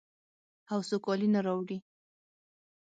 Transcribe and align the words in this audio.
او 0.71 0.79
سوکالي 0.89 1.27
نه 1.35 1.39
راوړي. 1.45 1.77